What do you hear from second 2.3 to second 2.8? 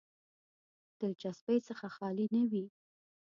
نه وي.